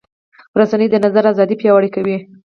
[0.59, 2.17] رسنۍ د نظر ازادي پیاوړې کوي.